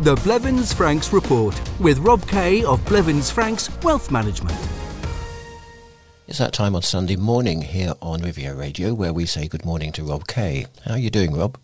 [0.00, 4.58] The Blevins Franks Report with Rob Kay of Blevins Franks Wealth Management.
[6.26, 9.92] It's that time on Sunday morning here on Riviera Radio where we say good morning
[9.92, 10.66] to Rob Kay.
[10.86, 11.56] How are you doing, Rob?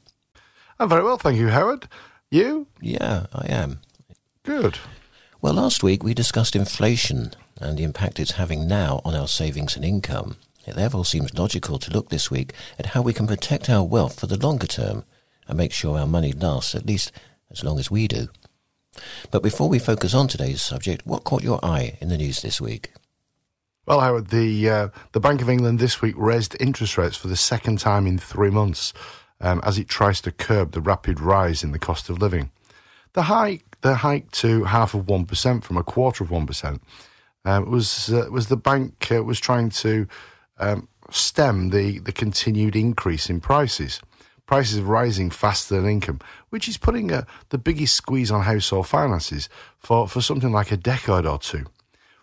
[0.79, 1.88] I'm very well, thank you, Howard.
[2.30, 2.69] You?
[2.80, 3.80] Yeah, I am.
[4.45, 4.79] Good.
[5.40, 9.74] Well, last week we discussed inflation and the impact it's having now on our savings
[9.74, 10.36] and income.
[10.64, 14.20] It therefore seems logical to look this week at how we can protect our wealth
[14.20, 15.04] for the longer term
[15.48, 17.10] and make sure our money lasts at least
[17.51, 18.29] as long as we do.
[19.30, 22.61] But before we focus on today's subject, what caught your eye in the news this
[22.61, 22.93] week?
[23.87, 27.37] Well, Howard, the uh, the Bank of England this week raised interest rates for the
[27.37, 28.92] second time in three months,
[29.41, 32.51] um, as it tries to curb the rapid rise in the cost of living.
[33.15, 36.83] The hike, the hike to half of one percent from a quarter of one percent,
[37.47, 40.06] um, was uh, was the bank uh, was trying to
[40.59, 44.03] um, stem the the continued increase in prices
[44.48, 48.89] prices are rising faster than income, which is putting a, the biggest squeeze on household
[48.89, 49.48] finances
[49.79, 51.67] for, for something like a decade or two.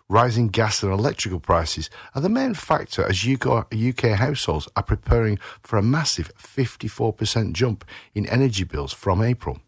[0.08, 5.38] Rising gas and electrical prices are the main factor as UK, UK households are preparing
[5.62, 9.60] for a massive 54% jump in energy bills from April.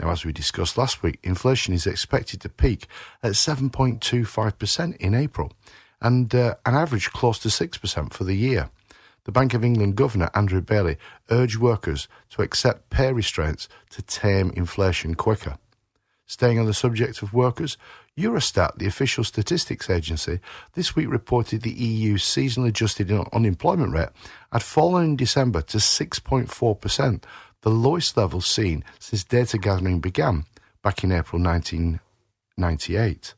[0.00, 2.88] Now, as we discussed last week, inflation is expected to peak
[3.22, 5.52] at 7.25% in April
[6.02, 8.70] and uh, an average close to 6% for the year
[9.24, 10.96] the Bank of England Governor Andrew Bailey
[11.30, 15.56] urged workers to accept pay restraints to tame inflation quicker.
[16.26, 17.76] Staying on the subject of workers,
[18.16, 20.40] Eurostat, the official statistics agency,
[20.74, 24.10] this week reported the EU's seasonally adjusted unemployment rate
[24.52, 27.22] had fallen in December to 6.4%,
[27.62, 30.44] the lowest level seen since data gathering began
[30.82, 33.34] back in April 1998.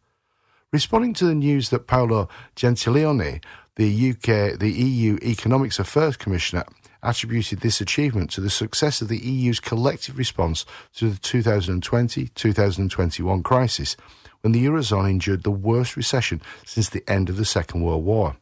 [0.72, 3.42] Responding to the news that Paolo Gentiloni
[3.76, 6.64] the UK, the EU Economics Affairs Commissioner
[7.02, 13.42] attributed this achievement to the success of the EU's collective response to the 2020 2021
[13.42, 13.96] crisis,
[14.40, 18.36] when the Eurozone endured the worst recession since the end of the Second World War.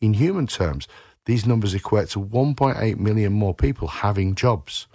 [0.00, 0.88] In human terms,
[1.26, 4.86] these numbers equate to 1.8 million more people having jobs.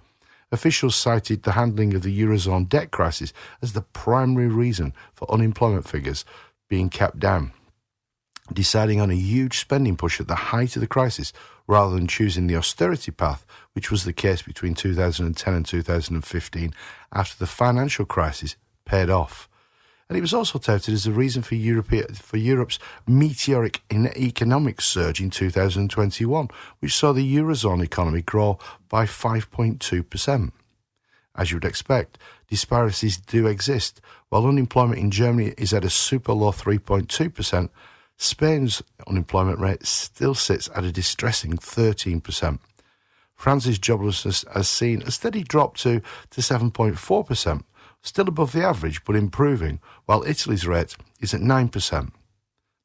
[0.52, 3.32] Officials cited the handling of the Eurozone debt crisis
[3.62, 6.26] as the primary reason for unemployment figures
[6.68, 7.54] being kept down
[8.54, 11.34] deciding on a huge spending push at the height of the crisis
[11.68, 16.74] rather than choosing the austerity path, which was the case between 2010 and 2015
[17.12, 19.50] after the financial crisis paid off.
[20.10, 25.20] And it was also touted as the reason for, Europe, for Europe's meteoric economic surge
[25.20, 26.48] in 2021,
[26.80, 30.52] which saw the Eurozone economy grow by 5.2%.
[31.36, 32.18] As you would expect,
[32.50, 34.00] disparities do exist.
[34.30, 37.70] While unemployment in Germany is at a super low 3.2%,
[38.18, 42.60] Spain's unemployment rate still sits at a distressing 13%.
[43.36, 46.02] France's joblessness has seen a steady drop to,
[46.32, 47.64] to 7.4%,
[48.02, 52.12] still above the average but improving, while Italy's rate is at 9%.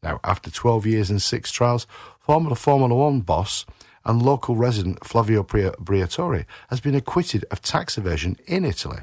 [0.03, 1.87] Now, after 12 years and six trials,
[2.21, 3.65] Formula Formula One boss
[4.05, 8.99] and local resident Flavio Briatore has been acquitted of tax evasion in Italy.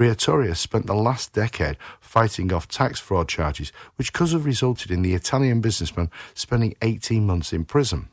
[0.00, 5.02] Briatore spent the last decade fighting off tax fraud charges, which could have resulted in
[5.02, 8.08] the Italian businessman spending 18 months in prison.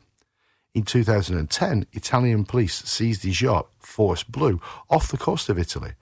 [0.74, 4.60] In 2010, Italian police seized his yacht, Force Blue,
[4.90, 5.92] off the coast of Italy,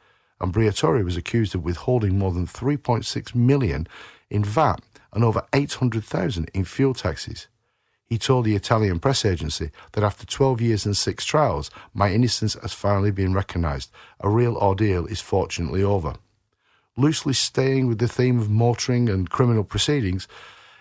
[0.41, 3.87] and Briatore was accused of withholding more than 3.6 million
[4.29, 4.81] in VAT
[5.13, 7.47] and over 800,000 in fuel taxes.
[8.07, 12.55] He told the Italian press agency that after 12 years and six trials, my innocence
[12.55, 13.91] has finally been recognised.
[14.21, 16.15] A real ordeal is fortunately over.
[16.97, 20.29] Loosely staying with the theme of motoring and criminal proceedings,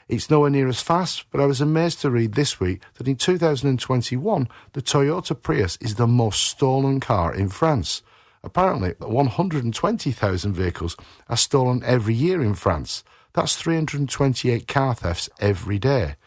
[0.08, 3.16] it's nowhere near as fast, but I was amazed to read this week that in
[3.16, 8.04] 2021, the Toyota Prius is the most stolen car in France.
[8.44, 10.96] Apparently, 120,000 vehicles
[11.28, 13.04] are stolen every year in France.
[13.34, 16.18] That's 328 car thefts every day.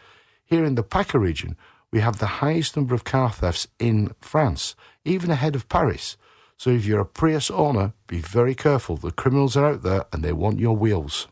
[0.49, 1.55] Here in the PACA region,
[1.91, 6.17] we have the highest number of car thefts in France, even ahead of Paris.
[6.57, 8.97] So if you're a Prius owner, be very careful.
[8.97, 11.27] The criminals are out there and they want your wheels.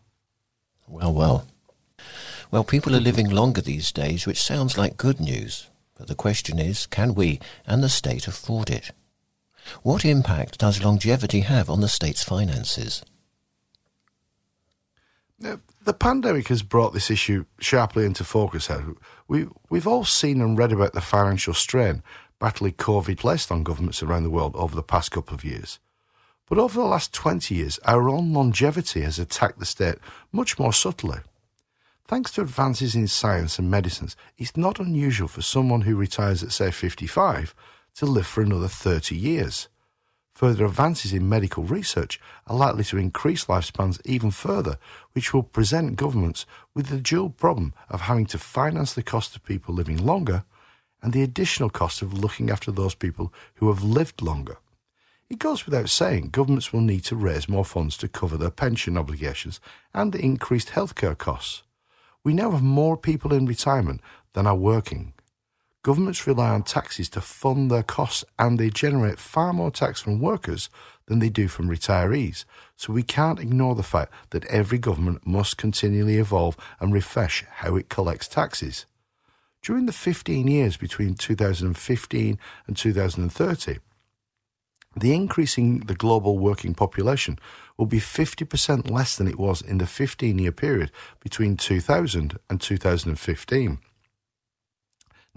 [0.88, 1.48] Well, well.
[2.52, 5.68] Well, people are living longer these days, which sounds like good news.
[5.98, 8.92] But the question is, can we and the state afford it?
[9.82, 13.04] What impact does longevity have on the state's finances?
[15.88, 18.70] The pandemic has brought this issue sharply into focus.
[19.30, 22.04] We, we've all seen and read about the financial strain
[22.40, 25.80] battling COVID placed on governments around the world over the past couple of years.
[26.50, 29.96] But over the last 20 years, our own longevity has attacked the state
[30.34, 31.20] much more subtly.
[32.06, 36.52] Thanks to advances in science and medicines, it's not unusual for someone who retires at,
[36.52, 37.56] say, 55
[37.96, 39.70] to live for another 30 years.
[40.38, 44.78] Further advances in medical research are likely to increase lifespans even further,
[45.14, 46.46] which will present governments
[46.76, 50.44] with the dual problem of having to finance the cost of people living longer
[51.02, 54.58] and the additional cost of looking after those people who have lived longer.
[55.28, 58.96] It goes without saying governments will need to raise more funds to cover their pension
[58.96, 59.60] obligations
[59.92, 61.64] and the increased healthcare costs.
[62.24, 64.02] We now have more people in retirement
[64.34, 65.14] than are working.
[65.88, 70.20] Governments rely on taxes to fund their costs and they generate far more tax from
[70.20, 70.70] workers
[71.06, 72.44] than they do from retirees.
[72.76, 77.78] So we can't ignore the fact that every government must continually evolve and refresh how
[77.78, 78.86] it collects taxes.
[79.62, 82.38] During the 15 years between 2015
[82.68, 83.78] and 2030,
[84.98, 87.40] the increase in the global working population
[87.78, 90.92] will be 50% less than it was in the 15 year period
[91.22, 93.80] between 2000 and 2015.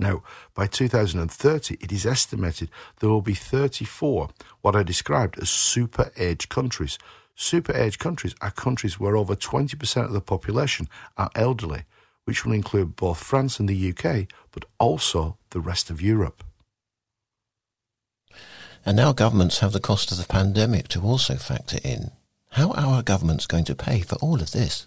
[0.00, 0.22] Now,
[0.54, 4.30] by 2030, it is estimated there will be 34
[4.62, 6.98] what are described as super age countries.
[7.34, 10.88] Super age countries are countries where over 20% of the population
[11.18, 11.82] are elderly,
[12.24, 16.42] which will include both France and the UK, but also the rest of Europe.
[18.86, 22.12] And now governments have the cost of the pandemic to also factor in.
[22.52, 24.86] How are our governments going to pay for all of this?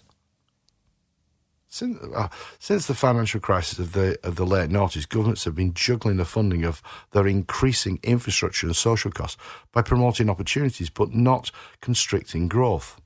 [1.74, 2.28] Since, uh,
[2.60, 6.24] since the financial crisis of the of the late noughties, governments have been juggling the
[6.24, 6.80] funding of
[7.10, 9.36] their increasing infrastructure and social costs
[9.72, 11.50] by promoting opportunities but not
[11.80, 13.00] constricting growth.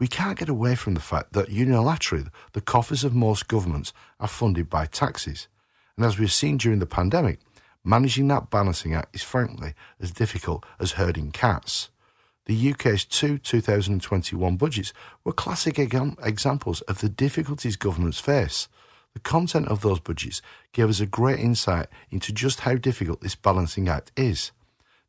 [0.00, 4.28] We can't get away from the fact that unilaterally the coffers of most governments are
[4.28, 5.48] funded by taxes.
[5.94, 7.40] And as we've seen during the pandemic,
[7.84, 11.90] managing that balancing act is frankly as difficult as herding cats.
[12.46, 14.92] The UK's two 2021 budgets
[15.24, 18.68] were classic examples of the difficulties governments face.
[19.14, 23.34] The content of those budgets gave us a great insight into just how difficult this
[23.34, 24.52] balancing act is.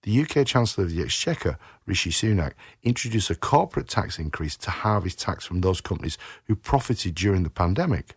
[0.01, 5.19] The UK Chancellor of the Exchequer, Rishi Sunak, introduced a corporate tax increase to harvest
[5.19, 8.15] tax from those companies who profited during the pandemic.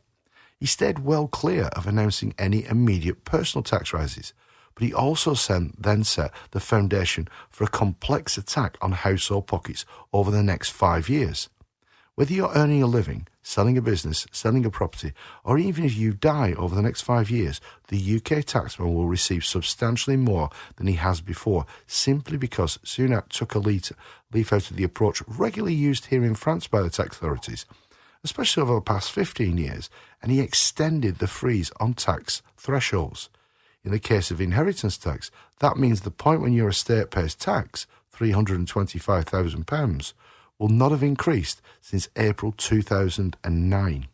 [0.59, 4.33] He stayed well clear of announcing any immediate personal tax rises,
[4.81, 9.85] but he also sent, then set the foundation for a complex attack on household pockets
[10.11, 11.51] over the next five years.
[12.15, 15.13] Whether you're earning a living, selling a business, selling a property,
[15.45, 19.45] or even if you die over the next five years, the UK taxman will receive
[19.45, 23.93] substantially more than he has before, simply because Sunak took a leaf
[24.51, 27.67] out of the approach regularly used here in France by the tax authorities,
[28.25, 29.91] especially over the past 15 years,
[30.23, 33.29] and he extended the freeze on tax thresholds.
[33.85, 35.31] In the case of inheritance tax,
[35.61, 40.13] that means the point when your estate pays tax, £325,000,
[40.59, 44.07] will not have increased since April 2009.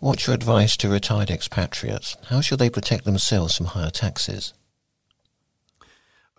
[0.00, 2.16] What's your advice to retired expatriates?
[2.26, 4.54] How should they protect themselves from higher taxes?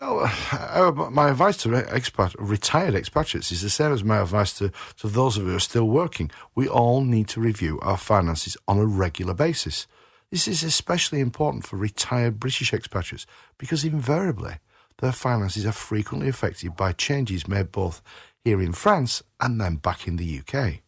[0.01, 4.71] Well, uh, my advice to expat, retired expatriates is the same as my advice to,
[4.97, 6.31] to those of you who are still working.
[6.55, 9.87] We all need to review our finances on a regular basis.
[10.31, 13.25] This is especially important for retired British expatriates
[13.57, 14.55] because invariably
[14.99, 18.01] their finances are frequently affected by changes made both
[18.43, 20.81] here in France and then back in the UK.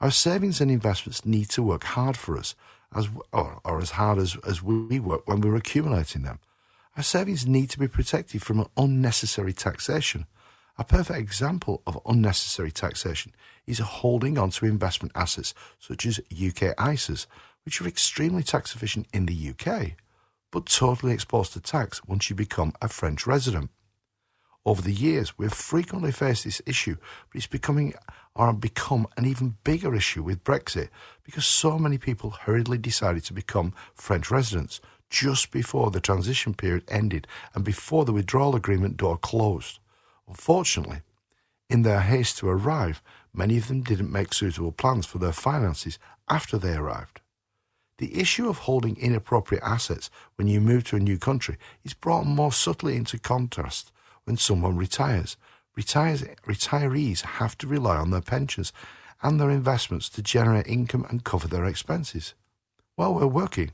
[0.00, 2.54] Our savings and investments need to work hard for us,
[2.94, 6.38] as or, or as hard as, as we work when we're accumulating them.
[6.96, 10.26] Our savings need to be protected from unnecessary taxation.
[10.76, 13.34] A perfect example of unnecessary taxation
[13.66, 17.26] is holding on to investment assets such as UK ISAs
[17.68, 19.92] which are extremely tax efficient in the UK,
[20.50, 23.68] but totally exposed to tax once you become a French resident.
[24.64, 27.92] Over the years, we've frequently faced this issue, but it's becoming
[28.34, 30.88] or become an even bigger issue with Brexit
[31.24, 36.84] because so many people hurriedly decided to become French residents just before the transition period
[36.88, 39.78] ended and before the withdrawal agreement door closed.
[40.26, 41.02] Unfortunately,
[41.68, 43.02] in their haste to arrive,
[43.34, 45.98] many of them didn't make suitable plans for their finances
[46.30, 47.20] after they arrived.
[47.98, 52.26] The issue of holding inappropriate assets when you move to a new country is brought
[52.26, 53.92] more subtly into contrast
[54.24, 55.36] when someone retires.
[55.76, 56.22] retires.
[56.46, 58.72] Retirees have to rely on their pensions
[59.20, 62.34] and their investments to generate income and cover their expenses.
[62.94, 63.72] While we're working,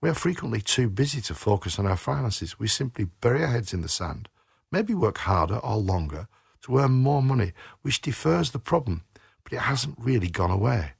[0.00, 2.58] we are frequently too busy to focus on our finances.
[2.58, 4.28] We simply bury our heads in the sand,
[4.72, 6.26] maybe work harder or longer
[6.62, 9.04] to earn more money, which defers the problem,
[9.44, 10.92] but it hasn't really gone away.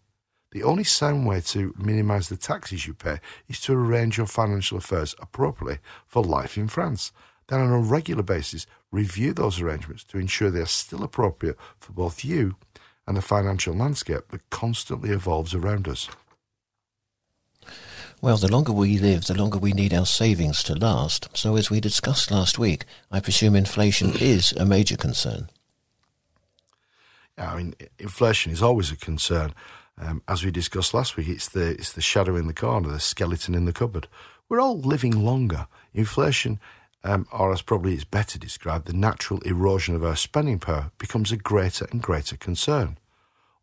[0.52, 4.78] The only sound way to minimise the taxes you pay is to arrange your financial
[4.78, 7.12] affairs appropriately for life in France.
[7.46, 11.92] Then, on a regular basis, review those arrangements to ensure they are still appropriate for
[11.92, 12.56] both you
[13.06, 16.08] and the financial landscape that constantly evolves around us.
[18.20, 21.28] Well, the longer we live, the longer we need our savings to last.
[21.32, 25.48] So, as we discussed last week, I presume inflation is a major concern.
[27.38, 29.54] I mean, inflation is always a concern.
[29.98, 33.00] Um, as we discussed last week, it's the it's the shadow in the corner, the
[33.00, 34.08] skeleton in the cupboard.
[34.48, 35.66] We're all living longer.
[35.92, 36.58] Inflation,
[37.04, 41.32] um, or as probably it's better described, the natural erosion of our spending power becomes
[41.32, 42.98] a greater and greater concern.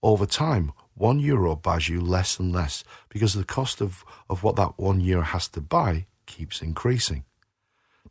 [0.01, 4.55] Over time, one euro buys you less and less because the cost of, of what
[4.55, 7.23] that one euro has to buy keeps increasing.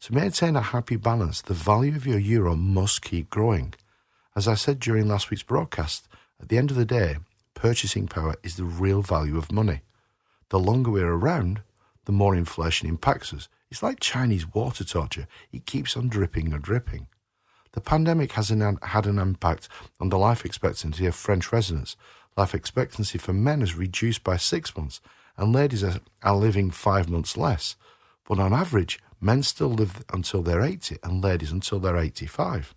[0.01, 3.75] To maintain a happy balance, the value of your euro must keep growing.
[4.37, 6.07] As I said during last week's broadcast,
[6.41, 7.17] at the end of the day,
[7.67, 9.81] purchasing power is the real value of money.
[10.51, 11.63] The longer we're around,
[12.05, 13.49] the more inflation impacts us.
[13.73, 17.09] It's like Chinese water torture, it keeps on dripping and dripping.
[17.73, 19.69] The pandemic has an, had an impact
[19.99, 21.97] on the life expectancy of French residents.
[22.37, 25.01] Life expectancy for men has reduced by six months,
[25.37, 27.75] and ladies are, are living five months less.
[28.29, 32.77] But on average, men still live until they're 80 and ladies until they're 85.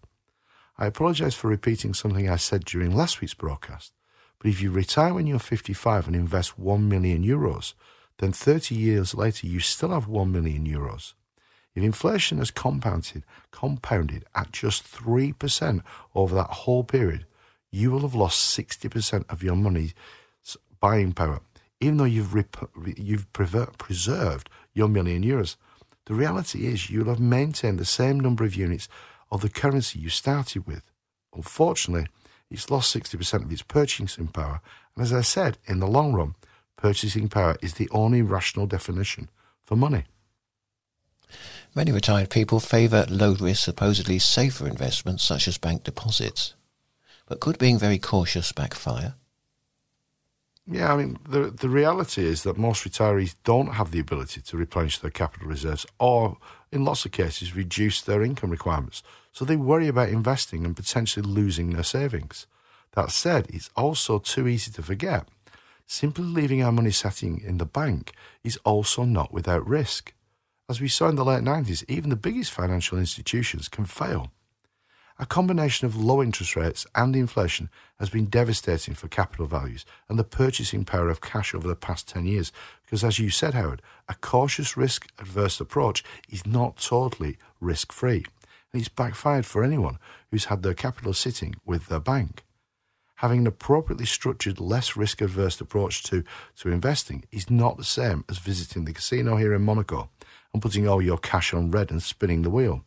[0.80, 3.94] I apologise for repeating something I said during last week's broadcast,
[4.40, 7.74] but if you retire when you're 55 and invest 1 million euros,
[8.20, 11.14] then 30 years later you still have 1 million euros.
[11.76, 15.82] If inflation has compounded, compounded at just 3%
[16.16, 17.26] over that whole period,
[17.72, 19.94] you will have lost 60% of your money's
[20.80, 21.42] buying power,
[21.80, 25.56] even though you've, rep- you've preserved your million euros.
[26.06, 28.90] The reality is you'll have maintained the same number of units
[29.32, 30.82] of the currency you started with.
[31.36, 32.08] Unfortunately,
[32.50, 34.62] it's lost 60% of its purchasing power,
[34.96, 36.36] and as I said, in the long run,
[36.80, 39.28] Purchasing power is the only rational definition
[39.66, 40.06] for money.
[41.76, 46.54] Many retired people favour low risk, supposedly safer investments such as bank deposits.
[47.28, 49.16] But could being very cautious backfire?
[50.66, 54.56] Yeah, I mean, the, the reality is that most retirees don't have the ability to
[54.56, 56.38] replenish their capital reserves or,
[56.72, 59.04] in lots of cases, reduce their income requirements.
[59.32, 62.48] So they worry about investing and potentially losing their savings.
[62.94, 65.28] That said, it's also too easy to forget
[65.92, 70.14] Simply leaving our money sitting in the bank is also not without risk.
[70.70, 74.32] As we saw in the late 90s, even the biggest financial institutions can fail.
[75.22, 80.18] A combination of low interest rates and inflation has been devastating for capital values and
[80.18, 82.54] the purchasing power of cash over the past 10 years.
[82.86, 88.26] Because, as you said, Howard, a cautious risk adverse approach is not totally risk free.
[88.72, 90.00] And it's backfired for anyone
[90.32, 92.44] who's had their capital sitting with their bank
[93.20, 96.24] having an appropriately structured, less risk averse approach to,
[96.56, 100.10] to investing is not the same as visiting the casino here in Monaco
[100.54, 102.86] and putting all your cash on red and spinning the wheel.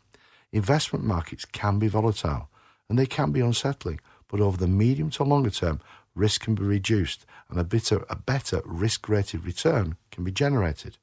[0.52, 2.48] Investment markets can be volatile
[2.88, 5.80] and they can be unsettling, but over the medium to longer term,
[6.14, 10.98] risk can be reduced and a better, a better risk rated return can be generated.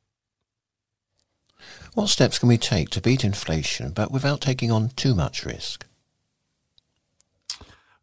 [1.93, 5.85] What steps can we take to beat inflation but without taking on too much risk?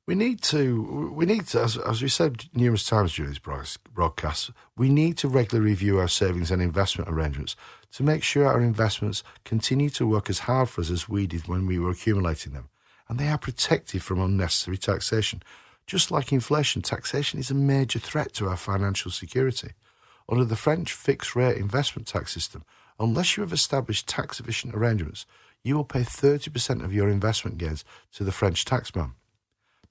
[0.06, 4.52] We need to, we need to, as, as we said numerous times during this broadcast,
[4.76, 7.56] we need to regularly review our savings and investment arrangements
[7.94, 11.48] to make sure our investments continue to work as hard for us as we did
[11.48, 12.68] when we were accumulating them.
[13.08, 15.42] And they are protected from unnecessary taxation.
[15.88, 19.72] Just like inflation, taxation is a major threat to our financial security.
[20.28, 22.64] Under the French fixed rate investment tax system,
[23.00, 25.26] unless you have established tax efficient arrangements,
[25.64, 29.14] you will pay 30% of your investment gains to the French taxman.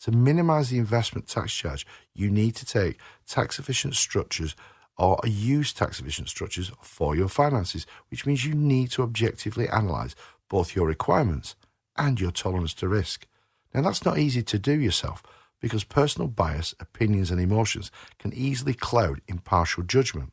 [0.02, 4.56] To minimize the investment tax charge, you need to take tax efficient structures
[4.98, 10.16] or use tax efficient structures for your finances, which means you need to objectively analyze
[10.50, 11.56] both your requirements
[11.98, 13.28] and your tolerance to risk.
[13.74, 15.22] Now, that's not easy to do yourself
[15.60, 20.32] because personal bias, opinions, and emotions can easily cloud impartial judgment.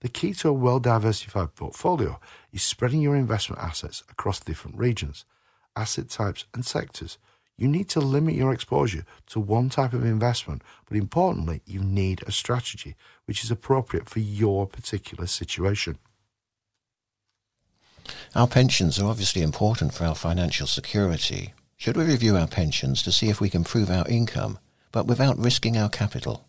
[0.00, 2.20] The key to a well diversified portfolio
[2.52, 5.24] is spreading your investment assets across different regions,
[5.76, 7.18] asset types, and sectors
[7.56, 12.22] you need to limit your exposure to one type of investment, but importantly, you need
[12.26, 12.96] a strategy
[13.26, 15.98] which is appropriate for your particular situation.
[18.34, 21.54] Our pensions are obviously important for our financial security.
[21.76, 24.58] Should we review our pensions to see if we can improve our income,
[24.92, 26.46] but without risking our capital?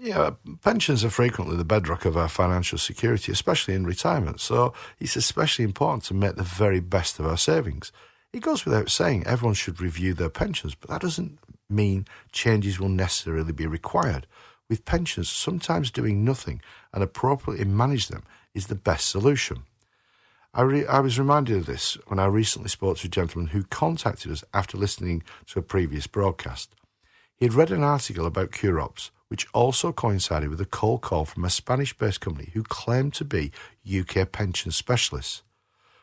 [0.00, 0.30] Yeah,
[0.62, 4.40] pensions are frequently the bedrock of our financial security, especially in retirement.
[4.40, 7.90] So it's especially important to make the very best of our savings.
[8.32, 11.38] It goes without saying everyone should review their pensions, but that doesn't
[11.70, 14.26] mean changes will necessarily be required.
[14.68, 16.60] With pensions, sometimes doing nothing
[16.92, 19.64] and appropriately manage them is the best solution.
[20.52, 23.64] I, re- I was reminded of this when I recently spoke to a gentleman who
[23.64, 26.74] contacted us after listening to a previous broadcast.
[27.34, 31.44] He had read an article about QROPS, which also coincided with a cold call from
[31.44, 33.52] a Spanish based company who claimed to be
[33.88, 35.42] UK pension specialists.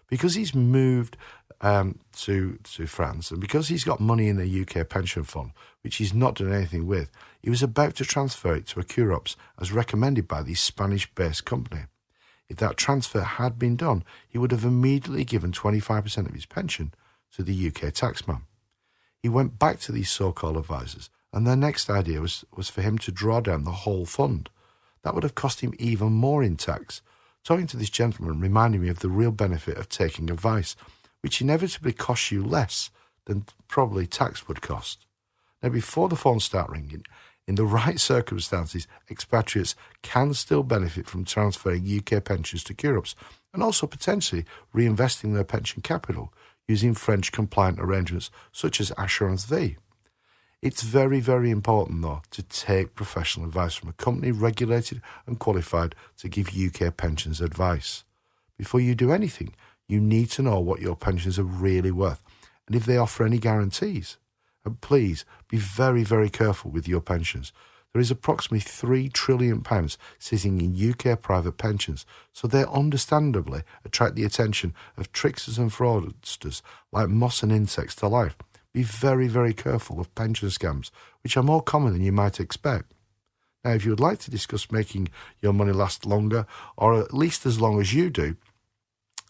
[0.07, 1.17] Because he's moved
[1.61, 5.95] um, to, to France and because he's got money in the UK pension fund, which
[5.95, 9.71] he's not done anything with, he was about to transfer it to a QROPS as
[9.71, 11.85] recommended by the Spanish based company.
[12.47, 16.93] If that transfer had been done, he would have immediately given 25% of his pension
[17.33, 18.41] to the UK taxman.
[19.19, 22.81] He went back to these so called advisors and their next idea was, was for
[22.81, 24.49] him to draw down the whole fund.
[25.03, 27.01] That would have cost him even more in tax.
[27.45, 30.75] Talking to this gentleman reminded me of the real benefit of taking advice,
[31.21, 32.89] which inevitably costs you less
[33.25, 35.05] than probably tax would cost.
[35.61, 37.05] Now, before the phones start ringing,
[37.47, 43.13] in the right circumstances, expatriates can still benefit from transferring UK pensions to QROPS
[43.53, 46.33] and also potentially reinvesting their pension capital
[46.67, 49.77] using French compliant arrangements such as Assurance Vie.
[50.65, 55.93] It's very, very important, though, to take professional advice from a company regulated and qualified
[56.17, 58.03] to give UK pensions advice.
[58.57, 59.53] Before you do anything,
[59.87, 62.23] you need to know what your pensions are really worth
[62.65, 64.17] and if they offer any guarantees.
[64.65, 67.53] And please be very, very careful with your pensions.
[67.93, 69.63] There is approximately £3 trillion
[70.17, 76.63] sitting in UK private pensions, so they understandably attract the attention of tricksters and fraudsters
[76.91, 78.35] like Moss and Insects to Life
[78.75, 80.91] be very, very careful of pension scams,
[81.23, 82.93] which are more common than you might expect.
[83.63, 85.07] Now, if you would like to discuss making
[85.41, 88.35] your money last longer, or at least as long as you do,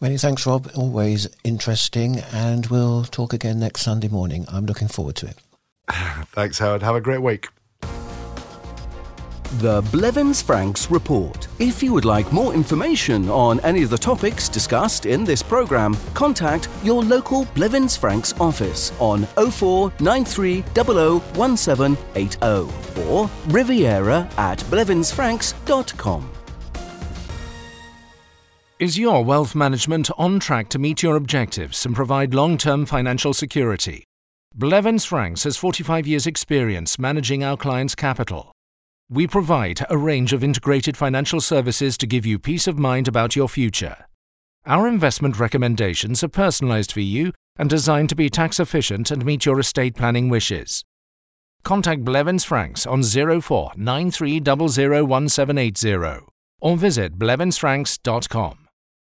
[0.00, 0.68] Many thanks, Rob.
[0.74, 2.18] Always interesting.
[2.32, 4.46] And we'll talk again next Sunday morning.
[4.48, 5.36] I'm looking forward to it.
[6.32, 6.82] thanks, Howard.
[6.82, 7.48] Have a great week.
[9.60, 11.46] The Blevins Franks Report.
[11.60, 15.96] If you would like more information on any of the topics discussed in this programme,
[16.12, 20.64] contact your local Blevins Franks office on 0493
[23.06, 26.30] or riviera at blevinsfranks.com.
[28.80, 33.32] Is your wealth management on track to meet your objectives and provide long term financial
[33.32, 34.04] security?
[34.52, 38.53] Blevins Franks has 45 years' experience managing our clients' capital.
[39.10, 43.36] We provide a range of integrated financial services to give you peace of mind about
[43.36, 44.06] your future.
[44.66, 49.44] Our investment recommendations are personalized for you and designed to be tax efficient and meet
[49.44, 50.84] your estate planning wishes.
[51.62, 53.72] Contact Blevins Franks on 04
[56.60, 58.63] or visit blevinsfranks.com.